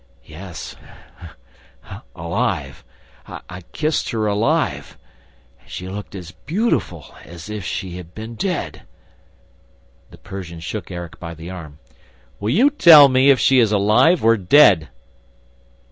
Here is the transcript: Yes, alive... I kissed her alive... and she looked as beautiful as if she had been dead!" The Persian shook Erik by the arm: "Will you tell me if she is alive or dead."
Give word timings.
Yes, 0.25 0.75
alive... 2.15 2.83
I 3.27 3.61
kissed 3.71 4.09
her 4.09 4.25
alive... 4.25 4.97
and 5.61 5.69
she 5.69 5.87
looked 5.87 6.15
as 6.15 6.31
beautiful 6.31 7.13
as 7.23 7.51
if 7.51 7.63
she 7.63 7.97
had 7.97 8.15
been 8.15 8.33
dead!" 8.33 8.81
The 10.09 10.17
Persian 10.17 10.59
shook 10.59 10.89
Erik 10.89 11.19
by 11.19 11.35
the 11.35 11.51
arm: 11.51 11.77
"Will 12.39 12.49
you 12.49 12.71
tell 12.71 13.09
me 13.09 13.29
if 13.29 13.39
she 13.39 13.59
is 13.59 13.71
alive 13.71 14.23
or 14.25 14.37
dead." 14.37 14.89